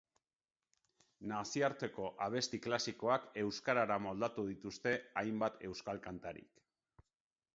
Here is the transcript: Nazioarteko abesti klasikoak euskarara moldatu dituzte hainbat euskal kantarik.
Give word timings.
Nazioarteko 1.31 2.07
abesti 2.27 2.59
klasikoak 2.63 3.27
euskarara 3.43 3.99
moldatu 4.07 4.45
dituzte 4.49 4.97
hainbat 5.23 5.63
euskal 5.71 6.03
kantarik. 6.07 6.65